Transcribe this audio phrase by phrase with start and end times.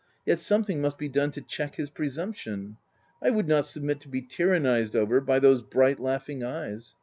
[0.25, 2.77] Yet something must be done to check his presumption—
[3.23, 6.95] I would riot submit to be tyrannized over by those bright, laughing eyes.